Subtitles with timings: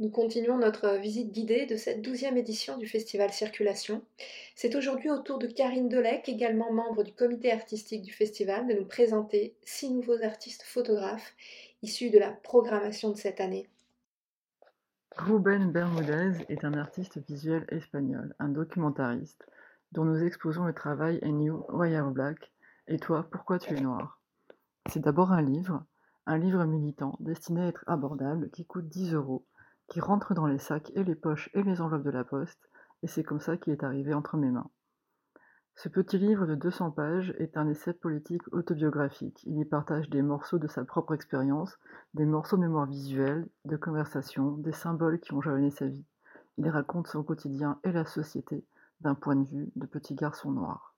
[0.00, 4.00] Nous continuons notre visite guidée de cette douzième édition du Festival Circulation.
[4.54, 8.72] C'est aujourd'hui au tour de Karine Delec, également membre du comité artistique du festival, de
[8.72, 11.34] nous présenter six nouveaux artistes photographes
[11.82, 13.68] issus de la programmation de cette année.
[15.18, 19.44] Rubén Bermúdez est un artiste visuel espagnol, un documentariste,
[19.92, 22.50] dont nous exposons le travail A New Why Black
[22.88, 24.18] Et toi, pourquoi tu es noir?
[24.88, 25.84] C'est d'abord un livre,
[26.24, 29.44] un livre militant destiné à être abordable qui coûte 10 euros,
[29.90, 32.70] qui rentre dans les sacs et les poches et les enveloppes de la poste,
[33.02, 34.70] et c'est comme ça qu'il est arrivé entre mes mains.
[35.74, 39.42] Ce petit livre de 200 pages est un essai politique autobiographique.
[39.46, 41.76] Il y partage des morceaux de sa propre expérience,
[42.14, 46.06] des morceaux de mémoire visuelle, de conversation, des symboles qui ont jalonné sa vie.
[46.56, 48.64] Il raconte son quotidien et la société
[49.00, 50.94] d'un point de vue de petit garçon noir.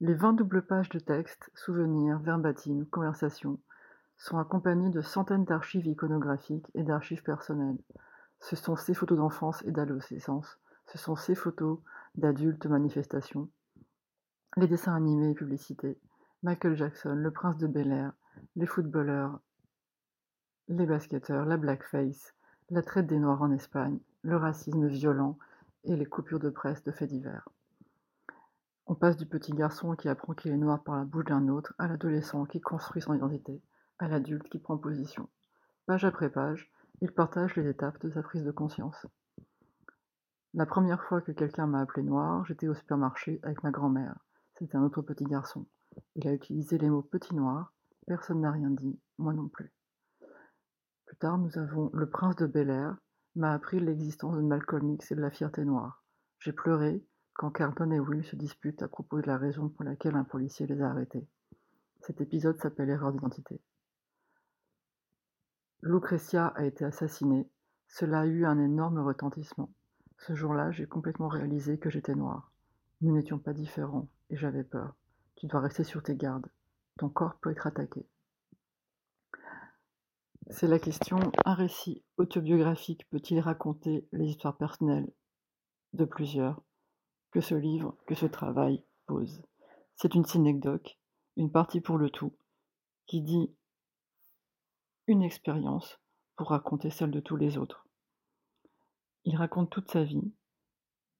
[0.00, 3.58] Les 20 doubles pages de texte, souvenirs, verbatim, conversations,
[4.18, 7.78] sont accompagnés de centaines d'archives iconographiques et d'archives personnelles.
[8.40, 11.78] Ce sont ses photos d'enfance et d'adolescence, ce sont ses photos
[12.14, 13.48] d'adultes manifestations,
[14.56, 15.98] les dessins animés et publicités,
[16.42, 18.12] Michael Jackson, le prince de Bel Air,
[18.56, 19.40] les footballeurs,
[20.68, 22.34] les basketteurs, la blackface,
[22.70, 25.38] la traite des Noirs en Espagne, le racisme violent
[25.84, 27.48] et les coupures de presse de faits divers.
[28.86, 31.74] On passe du petit garçon qui apprend qu'il est noir par la bouche d'un autre
[31.78, 33.60] à l'adolescent qui construit son identité,
[33.98, 35.28] à l'adulte qui prend position.
[35.86, 39.06] Page après page, il partage les étapes de sa prise de conscience.
[40.54, 44.16] La première fois que quelqu'un m'a appelé noir, j'étais au supermarché avec ma grand-mère.
[44.58, 45.66] C'était un autre petit garçon.
[46.16, 47.72] Il a utilisé les mots petit noir,
[48.06, 49.72] personne n'a rien dit, moi non plus.
[51.06, 52.96] Plus tard, nous avons le prince de Bel Air
[53.34, 56.02] m'a appris l'existence de Malcolm X et de la fierté noire.
[56.40, 60.16] J'ai pleuré quand Carlton et Will se disputent à propos de la raison pour laquelle
[60.16, 61.26] un policier les a arrêtés.
[62.00, 63.60] Cet épisode s'appelle Erreur d'identité.
[65.82, 67.48] Lucretia a été assassinée.
[67.88, 69.70] Cela a eu un énorme retentissement.
[70.18, 72.52] Ce jour-là, j'ai complètement réalisé que j'étais noir.
[73.00, 74.96] Nous n'étions pas différents, et j'avais peur.
[75.36, 76.50] Tu dois rester sur tes gardes.
[76.98, 78.04] Ton corps peut être attaqué.
[80.50, 85.12] C'est la question un récit autobiographique peut-il raconter les histoires personnelles
[85.92, 86.62] de plusieurs?
[87.30, 89.42] Que ce livre, que ce travail pose.
[89.94, 90.98] C'est une synecdoque,
[91.36, 92.32] une partie pour le tout,
[93.06, 93.54] qui dit
[95.08, 95.98] une expérience
[96.36, 97.86] pour raconter celle de tous les autres.
[99.24, 100.32] Il raconte toute sa vie,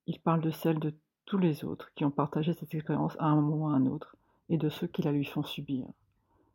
[0.05, 0.93] il parle de celle de
[1.25, 4.15] tous les autres qui ont partagé cette expérience à un moment ou à un autre,
[4.47, 5.87] et de ceux qui la lui font subir.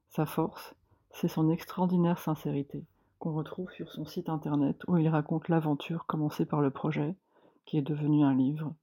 [0.09, 0.75] Sa force,
[1.11, 2.85] c'est son extraordinaire sincérité,
[3.19, 7.17] qu'on retrouve sur son site internet où il raconte l'aventure commencée par le projet,
[7.67, 8.75] qui est devenu un livre,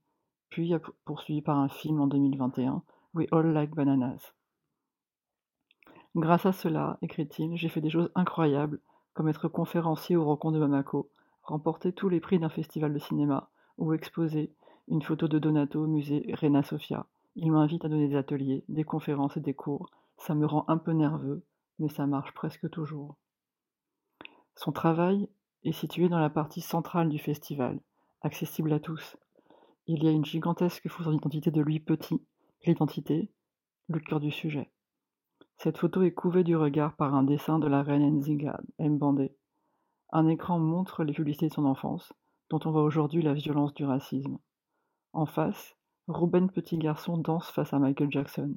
[0.50, 0.74] puis
[1.06, 2.82] poursuivi par un film en 2021,
[3.14, 4.34] We All Like Bananas.
[6.14, 8.80] Grâce à cela, écrit-il, j'ai fait des choses incroyables,
[9.14, 11.10] comme être conférencier au rencontre de Bamako,
[11.42, 14.52] remporter tous les prix d'un festival de cinéma ou exposer
[14.88, 17.06] une photo de Donato au musée Reina Sofia.
[17.34, 19.90] Il m'invite à donner des ateliers, des conférences et des cours.
[20.18, 21.44] Ça me rend un peu nerveux,
[21.78, 23.16] mais ça marche presque toujours.
[24.54, 25.28] Son travail
[25.64, 27.80] est situé dans la partie centrale du festival,
[28.20, 29.16] accessible à tous.
[29.86, 32.20] Il y a une gigantesque photo d'identité de lui petit,
[32.66, 33.30] l'identité,
[33.88, 34.70] le cœur du sujet.
[35.62, 39.30] Cette photo est couvée du regard par un dessin de la reine Nzinga Mbandé,
[40.10, 42.12] un écran montre les publicités de son enfance,
[42.50, 44.38] dont on voit aujourd'hui la violence du racisme.
[45.12, 45.76] En face,
[46.08, 48.56] Ruben Petit Garçon danse face à Michael Jackson.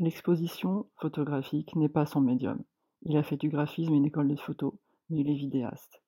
[0.00, 2.60] L'exposition photographique n'est pas son médium.
[3.02, 6.02] Il a fait du graphisme et une école de photo, mais il est vidéaste.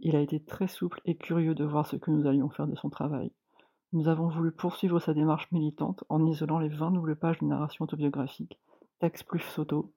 [0.00, 2.76] Il a été très souple et curieux de voir ce que nous allions faire de
[2.76, 3.32] son travail.
[3.94, 7.86] Nous avons voulu poursuivre sa démarche militante en isolant les 20 nouvelles pages de narration
[7.86, 8.58] autobiographique,
[9.40, 9.92] photo,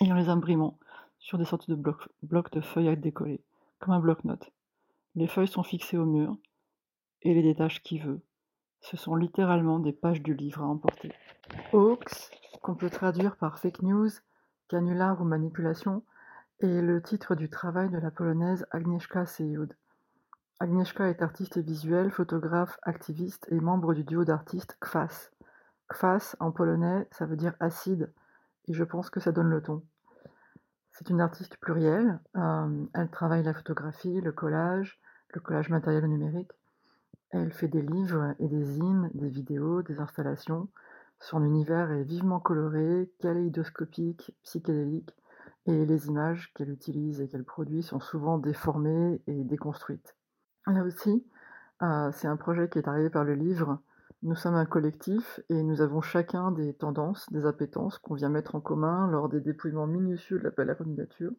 [0.00, 0.78] et en les imprimant
[1.18, 3.42] sur des sortes de blocs, de feuilles à décoller,
[3.78, 4.50] comme un bloc-notes.
[5.14, 6.36] Les feuilles sont fixées au mur
[7.22, 8.20] et les détache qui veut.
[8.80, 11.12] Ce sont littéralement des pages du livre à emporter.
[11.72, 12.30] Hoax,
[12.62, 14.10] qu'on peut traduire par fake news,
[14.68, 16.02] canular ou manipulation,
[16.60, 19.76] est le titre du travail de la polonaise Agnieszka Sejud.
[20.58, 25.30] Agnieszka est artiste visuelle, photographe, activiste et membre du duo d'artistes Kwas.
[25.92, 28.12] Kwas en polonais, ça veut dire acide,
[28.66, 29.82] et je pense que ça donne le ton.
[30.92, 32.20] C'est une artiste plurielle.
[32.36, 35.00] Euh, elle travaille la photographie, le collage,
[35.34, 36.52] le collage matériel numérique.
[37.30, 40.68] Elle fait des livres et des zines, des vidéos, des installations.
[41.18, 45.16] Son univers est vivement coloré, kaléidoscopique, psychédélique,
[45.66, 50.16] et les images qu'elle utilise et qu'elle produit sont souvent déformées et déconstruites.
[50.66, 51.24] Là aussi,
[51.82, 53.80] euh, c'est un projet qui est arrivé par le livre,
[54.24, 58.54] Nous sommes un collectif et nous avons chacun des tendances, des appétences qu'on vient mettre
[58.54, 61.32] en commun lors des dépouillements minutieux de l'appel à candidature,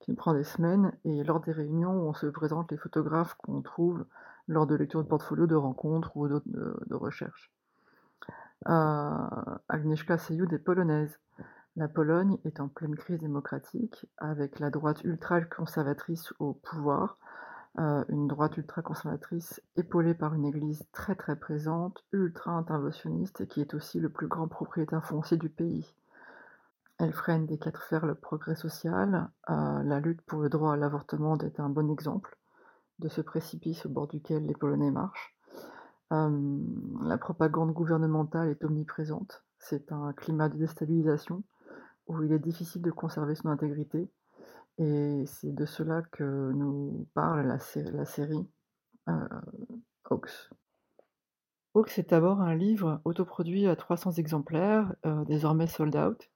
[0.00, 3.34] qui nous prend des semaines, et lors des réunions où on se présente les photographes
[3.34, 4.06] qu'on trouve
[4.48, 7.52] lors de lecture de portfolio, de rencontres ou d'autres de, recherches.
[8.66, 9.28] Euh,
[9.68, 11.18] Agnieszka Seyoud est polonaise.
[11.76, 18.28] La Pologne est en pleine crise démocratique, avec la droite ultra-conservatrice au pouvoir, euh, une
[18.28, 24.10] droite ultra-conservatrice épaulée par une église très très présente, ultra-interventionniste et qui est aussi le
[24.10, 25.94] plus grand propriétaire foncier du pays.
[26.98, 29.28] Elle freine des quatre fers le progrès social.
[29.50, 32.38] Euh, la lutte pour le droit à l'avortement est un bon exemple
[33.00, 35.34] de ce précipice au bord duquel les Polonais marchent.
[36.12, 36.60] Euh,
[37.02, 39.42] la propagande gouvernementale est omniprésente.
[39.58, 41.42] C'est un climat de déstabilisation
[42.06, 44.08] où il est difficile de conserver son intégrité.
[44.78, 48.46] Et c'est de cela que nous parle la, série
[49.08, 49.28] euh,
[50.04, 50.50] Hawks.
[51.74, 56.30] Hawks est d'abord un livre autoproduit à 300 exemplaires, euh, désormais sold out.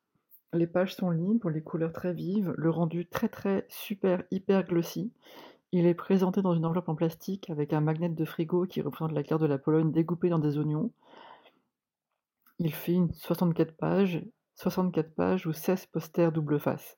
[0.53, 5.13] Les pages sont libres, les couleurs très vives, le rendu très très super hyper glossy.
[5.73, 9.13] Il est présenté dans une enveloppe en plastique avec un magnet de frigo qui représente
[9.13, 10.93] la carte de la Pologne découpée dans des oignons.
[12.59, 14.25] Il fait une 64 pages,
[14.55, 16.97] 64 pages ou 16 posters double face.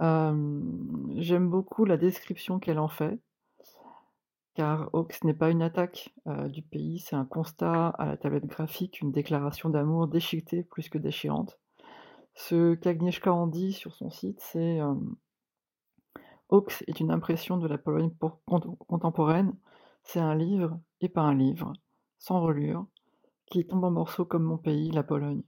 [0.00, 3.20] J'aime beaucoup la description qu'elle en fait,
[4.58, 8.46] car Hawks n'est pas une attaque euh, du pays, c'est un constat à la tablette
[8.46, 11.60] graphique, une déclaration d'amour déchiquetée plus que déchirante.
[12.34, 14.94] Ce qu'Agnieszka en dit sur son site, c'est euh,
[16.88, 18.10] est une impression de la Pologne
[18.88, 19.54] contemporaine.
[20.02, 21.72] C'est un livre et pas un livre,
[22.18, 22.86] sans relure,
[23.46, 25.42] qui tombe en morceaux comme mon pays, la Pologne.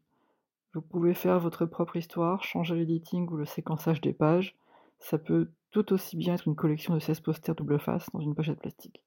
[0.72, 4.56] Vous pouvez faire votre propre histoire, changer l'editing ou le séquençage des pages.
[5.00, 8.34] Ça peut tout aussi bien être une collection de 16 posters double face dans une
[8.34, 9.02] pochette plastique.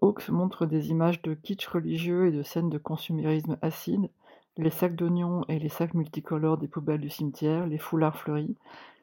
[0.00, 4.10] Hawks montre des images de kitsch religieux et de scènes de consumérisme acide,
[4.56, 8.56] les sacs d'oignons et les sacs multicolores des poubelles du cimetière, les foulards fleuris.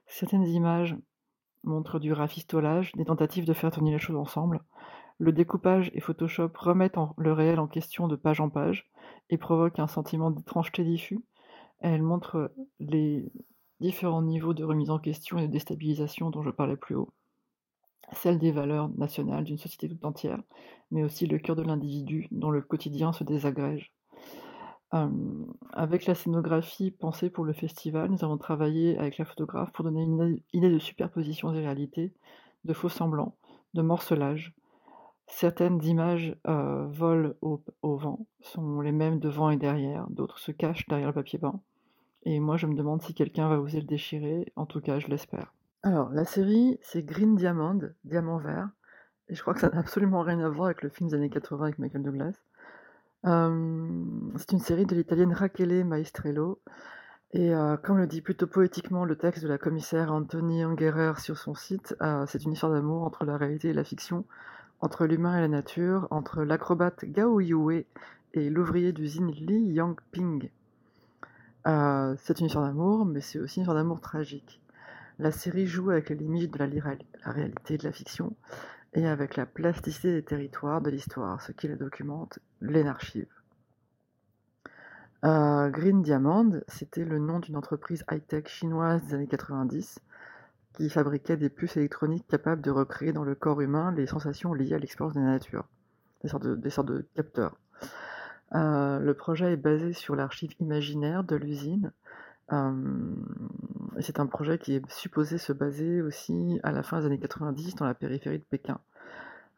[0.07, 0.95] Certaines images
[1.63, 4.61] montrent du rafistolage, des tentatives de faire tourner les choses ensemble.
[5.19, 8.89] Le découpage et Photoshop remettent le réel en question de page en page
[9.30, 11.19] et provoquent un sentiment d'étrangeté diffus.
[11.80, 13.30] Elle montre les
[13.81, 17.12] différents niveaux de remise en question et de déstabilisation dont je parlais plus haut.
[18.13, 20.42] Celle des valeurs nationales d'une société toute entière,
[20.89, 23.94] mais aussi le cœur de l'individu dont le quotidien se désagrège.
[24.94, 25.10] Euh,
[25.74, 30.01] avec la scénographie pensée pour le festival, nous avons travaillé avec la photographe pour donner
[30.01, 32.13] une idée de superposition des réalités,
[32.63, 33.36] de faux semblants,
[33.75, 34.56] de morcelage,
[35.29, 37.61] Certaines images euh, volent au,
[37.97, 41.61] vent, sont les mêmes devant et derrière, d'autres se cachent derrière le papier peint.
[42.23, 45.07] Et moi, je me demande si quelqu'un va oser le déchirer, en tout cas, je
[45.07, 45.53] l'espère.
[45.83, 48.69] Alors, la série, c'est Green Diamond, Diamant vert,
[49.29, 51.29] et je crois que ça n'a absolument rien à voir avec le film des années
[51.29, 52.33] 80 avec Michael Douglas.
[53.25, 54.03] Euh,
[54.35, 56.59] c'est une série de l'italienne Rachele Maestrello,
[57.33, 61.37] et euh, comme le dit plutôt poétiquement le texte de la commissaire Anthony Angerer sur
[61.37, 64.25] son site, c'est une histoire d'amour entre la réalité et la fiction,
[64.81, 67.85] entre l'humain et la nature, entre l'acrobate Gao Yue
[68.33, 70.49] et l'ouvrier d'usine Li Yangping.
[71.67, 74.61] Euh, c'est une histoire d'amour, mais c'est aussi une histoire d'amour tragique.
[75.17, 78.35] La série joue avec les limites de la, la réalité de la fiction
[78.93, 83.27] et avec la plasticité des territoires de l'histoire, ce qui la documente, l'archive.
[85.25, 89.99] Euh, Green Diamond, c'était le nom d'une entreprise high-tech chinoise des années 90
[90.74, 94.73] qui fabriquait des puces électroniques capables de recréer dans le corps humain les sensations liées
[94.73, 95.68] à l'expérience de la nature,
[96.23, 96.30] des
[96.69, 97.57] sortes de, capteurs.
[98.56, 101.92] Euh, le projet est basé sur l'archive imaginaire de l'usine.
[102.52, 103.16] Euh,
[103.99, 107.76] c'est un projet qui est supposé se baser aussi à la fin des années 90
[107.76, 108.80] dans la périphérie de Pékin.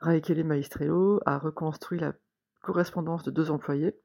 [0.01, 2.13] Raikele Maestrello a reconstruit la
[2.61, 3.95] correspondance de deux employés,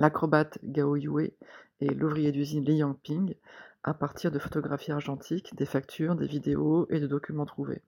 [0.00, 1.32] l'acrobate Gao Yue
[1.80, 3.34] et l'ouvrier d'usine Li Yangping,
[3.88, 7.80] à partir de photographies argentiques, des factures, des vidéos et de documents trouvés.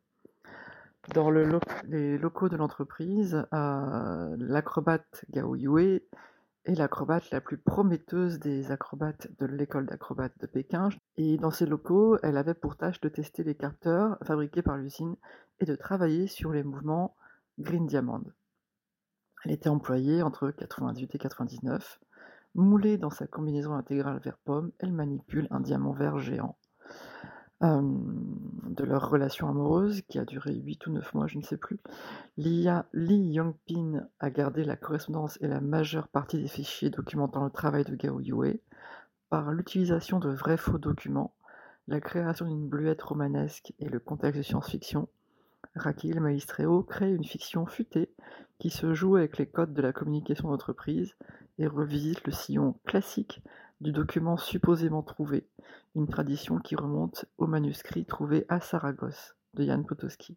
[1.14, 6.02] Dans les locaux de l'entreprise, euh, l'acrobate Gao Yue
[6.64, 10.88] est l'acrobate la plus prometteuse des acrobates de l'école d'acrobates de Pékin.
[11.18, 15.16] Et dans ces locaux, elle avait pour tâche de tester les capteurs fabriqués par l'usine
[15.58, 17.14] et de travailler sur les mouvements
[17.58, 18.24] Green Diamond.
[19.44, 22.00] Elle était employée entre 98 et 99
[22.54, 26.56] Moulée dans sa combinaison intégrale vert pomme, elle manipule un diamant vert géant.
[27.62, 31.58] Euh, de leur relation amoureuse, qui a duré 8 ou 9 mois, je ne sais
[31.58, 31.78] plus,
[32.38, 37.84] Li Yongpin a gardé la correspondance et la majeure partie des fichiers documentant le travail
[37.84, 38.60] de Gao Yue
[39.28, 41.34] par l'utilisation de vrais faux documents,
[41.86, 45.08] la création d'une bluette romanesque et le contexte de science-fiction.
[45.74, 48.10] Raquel Maestreo crée une fiction futée
[48.60, 51.16] qui se joue avec les codes de la communication d'entreprise
[51.58, 53.42] et revisite le sillon classique
[53.80, 55.48] du document supposément trouvé,
[55.94, 60.36] une tradition qui remonte au manuscrit trouvé à Saragosse de Jan Potocki.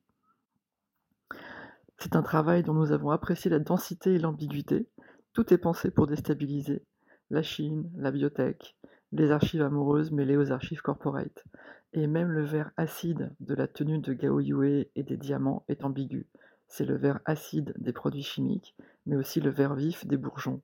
[1.98, 4.88] C'est un travail dont nous avons apprécié la densité et l'ambiguïté.
[5.34, 6.86] Tout est pensé pour déstabiliser.
[7.30, 8.78] La Chine, la biotech,
[9.12, 11.44] les archives amoureuses mêlées aux archives corporate.
[11.92, 15.84] Et même le vert acide de la tenue de Gao Yue et des diamants est
[15.84, 16.28] ambigu.
[16.76, 18.76] C'est le vert acide des produits chimiques,
[19.06, 20.60] mais aussi le vert vif des bourgeons,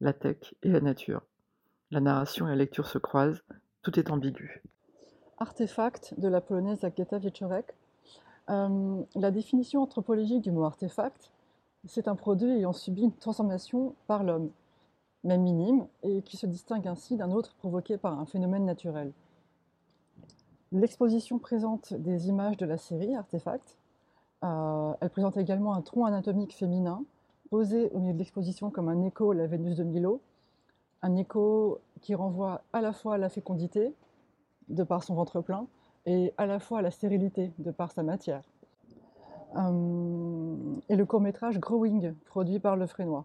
[0.00, 1.22] la tech et la nature.
[1.90, 3.42] La narration et la lecture se croisent,
[3.82, 4.62] tout est ambigu.
[5.38, 7.74] Artefact de la polonaise Agata Wieczorek.
[8.50, 11.32] Euh, la définition anthropologique du mot artefact,
[11.86, 14.52] c'est un produit ayant subi une transformation par l'homme,
[15.24, 19.10] même minime, et qui se distingue ainsi d'un autre provoqué par un phénomène naturel.
[20.70, 23.76] L'exposition présente des images de la série Artefact.
[24.44, 27.02] Euh, elle présente également un tronc anatomique féminin
[27.50, 30.20] posé au milieu de l'exposition comme un écho à la Vénus de Milo,
[31.02, 33.94] un écho qui renvoie à la fois à la fécondité,
[34.68, 35.66] de par son ventre plein,
[36.06, 38.42] et à la fois à la stérilité, de par sa matière.
[39.56, 40.56] Euh,
[40.88, 43.24] et le court-métrage Growing, produit par Le Frénois.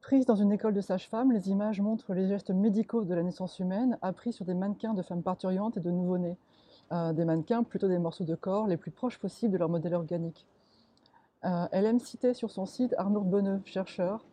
[0.00, 3.58] Prises dans une école de sage-femme, les images montrent les gestes médicaux de la naissance
[3.58, 6.36] humaine appris sur des mannequins de femmes parturiantes et de nouveau-nés.
[6.92, 9.94] Euh, des mannequins, plutôt des morceaux de corps les plus proches possibles de leur modèle
[9.94, 10.44] organique.
[11.44, 14.24] Euh, elle aime citer sur son site Arnaud Bonneux, chercheur,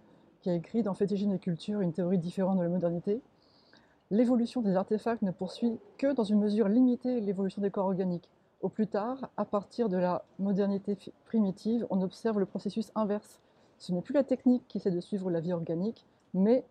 [0.42, 3.22] qui a écrit dans Fétichine et culture une théorie différente de la modernité.
[4.10, 8.28] L'évolution des artefacts ne poursuit que dans une mesure limitée l'évolution des corps organiques.
[8.62, 13.40] Au plus tard, à partir de la modernité primitive, on observe le processus inverse.
[13.78, 16.66] Ce n'est plus la technique qui essaie de suivre la vie organique, mais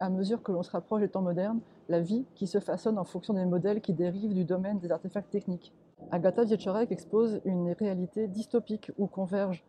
[0.00, 3.04] à mesure que l'on se rapproche des temps modernes, la vie qui se façonne en
[3.04, 5.72] fonction des modèles qui dérivent du domaine des artefacts techniques.
[6.10, 9.62] Agatha Wieczorek expose une réalité dystopique où convergent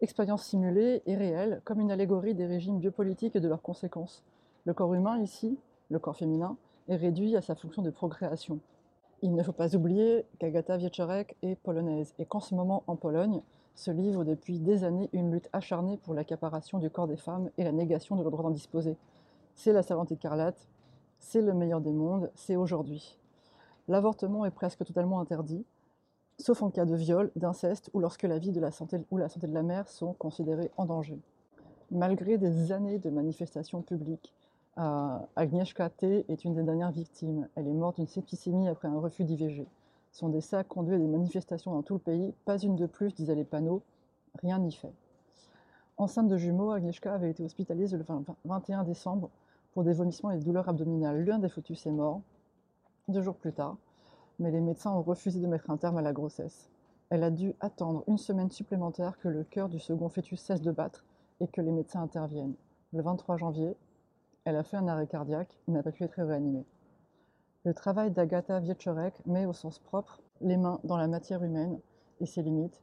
[0.00, 4.24] expérience simulée et réelle, comme une allégorie des régimes biopolitiques et de leurs conséquences.
[4.64, 5.56] Le corps humain, ici,
[5.88, 6.56] le corps féminin,
[6.88, 8.58] est réduit à sa fonction de procréation.
[9.22, 13.40] Il ne faut pas oublier qu'Agatha Wieczorek est polonaise et qu'en ce moment, en Pologne,
[13.74, 17.64] se livre depuis des années une lutte acharnée pour l'accaparation du corps des femmes et
[17.64, 18.96] la négation de leur droit d'en disposer.
[19.56, 20.68] C'est la servante écarlate,
[21.18, 23.18] c'est le meilleur des mondes, c'est aujourd'hui.
[23.88, 25.64] L'avortement est presque totalement interdit,
[26.38, 29.30] sauf en cas de viol, d'inceste ou lorsque la vie de la santé ou la
[29.30, 31.18] santé de la mère sont considérées en danger.
[31.90, 34.34] Malgré des années de manifestations publiques,
[34.76, 36.26] euh, Agnieszka T.
[36.28, 37.48] est une des dernières victimes.
[37.54, 39.66] Elle est morte d'une septicémie après un refus d'IVG.
[40.12, 42.34] Son décès a conduit à des manifestations dans tout le pays.
[42.44, 43.82] Pas une de plus, disaient les panneaux.
[44.42, 44.92] Rien n'y fait.
[45.96, 48.04] Enceinte de jumeaux, Agnieszka avait été hospitalisée le
[48.44, 49.30] 21 décembre
[49.76, 51.22] pour des vomissements et des douleurs abdominales.
[51.26, 52.22] L'un des fœtus est mort.
[53.08, 53.76] Deux jours plus tard,
[54.38, 56.70] mais les médecins ont refusé de mettre un terme à la grossesse.
[57.10, 60.72] Elle a dû attendre une semaine supplémentaire que le cœur du second fœtus cesse de
[60.72, 61.04] battre
[61.40, 62.54] et que les médecins interviennent.
[62.94, 63.76] Le 23 janvier,
[64.46, 66.64] elle a fait un arrêt cardiaque et n'a pas pu être réanimée.
[67.64, 71.78] Le travail d'Agatha Wieczorek met au sens propre les mains dans la matière humaine
[72.20, 72.80] et ses limites,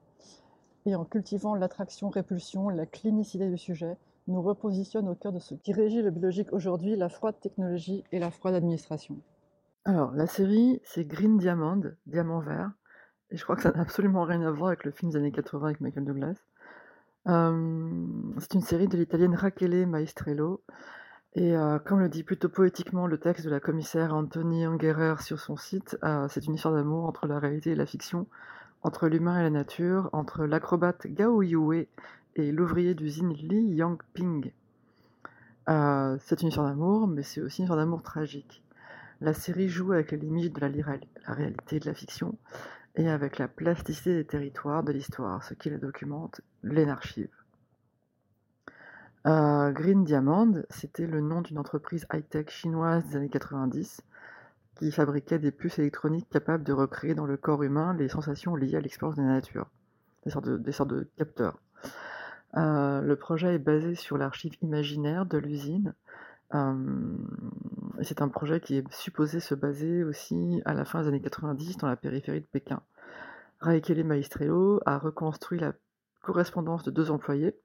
[0.86, 3.98] et en cultivant l'attraction-répulsion, la clinicité du sujet,
[4.28, 8.20] nous repositionne au cœur de ce qui régit le biologique aujourd'hui, la froide technologie et
[8.20, 9.18] la froide administration.
[9.86, 12.72] Alors, la série, c'est Green Diamond, Diamant vert,
[13.32, 15.32] et je crois que ça n'a absolument rien à voir avec le film des années
[15.32, 16.36] 80 avec Michael Douglas.
[17.28, 18.06] Euh,
[18.40, 20.64] c'est une série de l'italienne Rachele Maestrello,
[21.36, 25.40] et euh, comme le dit plutôt poétiquement le texte de la commissaire Anthony Angerer sur
[25.40, 28.28] son site, euh, c'est une histoire d'amour entre la réalité et la fiction,
[28.84, 31.88] entre l'humain et la nature, entre l'acrobate Gao Yue
[32.36, 34.52] et l'ouvrier d'usine Li Yangping.
[35.68, 38.64] c'est une histoire d'amour, mais c'est aussi une histoire d'amour tragique.
[39.22, 42.38] La série joue avec les limites de la, la réalité de la fiction
[42.96, 47.30] et avec la plasticité des territoires de l'histoire, ce qui les documente, l'archive.
[49.26, 54.02] Euh, Green Diamond, c'était le nom d'une entreprise high-tech chinoise des années 90
[54.76, 58.76] qui fabriquait des puces électroniques capables de recréer dans le corps humain les sensations liées
[58.76, 59.70] à l'expérience de la nature,
[60.26, 60.32] des
[60.72, 61.58] sortes de capteurs.
[62.56, 65.94] Euh, le projet est basé sur l'archive imaginaire de l'usine
[68.02, 71.78] c'est un projet qui est supposé se baser aussi à la fin des années 90
[71.78, 72.82] dans la périphérie de Pékin.
[73.60, 75.74] Raikele Maestrello a reconstruit la
[76.22, 77.56] correspondance de deux employés,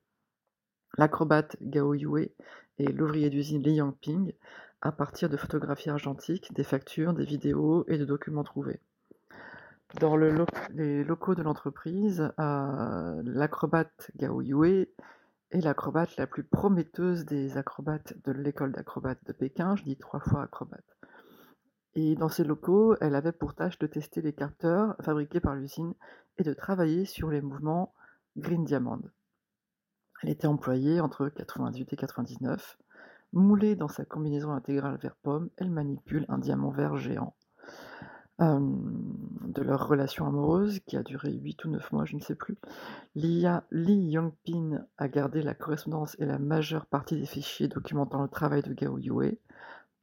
[0.96, 2.30] l'acrobate Gao Yue
[2.78, 4.32] et l'ouvrier d'usine Li Yangping,
[4.80, 8.80] à partir de photographies argentiques, des factures, des vidéos et de documents trouvés.
[9.94, 14.86] Dans les locaux de l'entreprise, euh, l'acrobate Gao Yue
[15.50, 20.20] est l'acrobate la plus prometteuse des acrobates de l'école d'acrobates de Pékin, je dis trois
[20.20, 20.84] fois acrobate.
[21.94, 25.94] Et dans ces locaux, elle avait pour tâche de tester les capteurs fabriqués par l'usine
[26.36, 27.94] et de travailler sur les mouvements
[28.36, 29.00] Green Diamond.
[30.22, 32.78] Elle était employée entre 98 et 99.
[33.32, 37.34] Moulée dans sa combinaison intégrale vert pomme, elle manipule un diamant vert géant.
[38.38, 42.56] De leur relation amoureuse, qui a duré 8 ou 9 mois, je ne sais plus,
[43.16, 48.62] Lee Young-pin a gardé la correspondance et la majeure partie des fichiers documentant le travail
[48.62, 49.38] de Gao Yue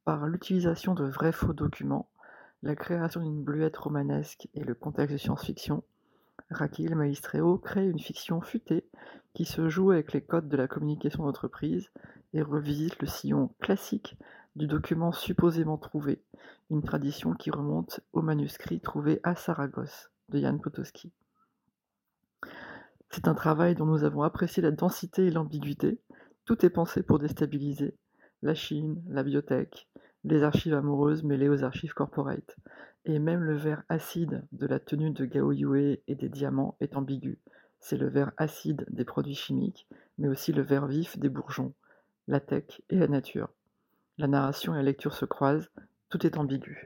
[0.04, 2.10] par l'utilisation de vrais faux documents,
[2.62, 5.84] la création d'une bluette romanesque et le contexte de science-fiction.
[6.50, 8.86] Raquel Maestreo crée une fiction futée
[9.34, 11.90] qui se joue avec les codes de la communication d'entreprise
[12.34, 14.18] et revisite le sillon classique
[14.56, 16.24] du document supposément trouvé,
[16.70, 21.12] une tradition qui remonte au manuscrit trouvé à Saragosse de Jan Potocki.
[23.10, 26.00] C'est un travail dont nous avons apprécié la densité et l'ambiguïté.
[26.46, 27.96] Tout est pensé pour déstabiliser.
[28.42, 29.88] La Chine, la biotech,
[30.24, 32.56] les archives amoureuses mêlées aux archives corporate.
[33.06, 36.96] Et même le vert acide de la tenue de Gao Yue et des diamants est
[36.96, 37.40] ambigu.
[37.80, 41.74] C'est le vert acide des produits chimiques, mais aussi le vert vif des bourgeons,
[42.28, 43.50] la tech et la nature.
[44.18, 45.70] La narration et la lecture se croisent,
[46.10, 46.82] tout est ambigu.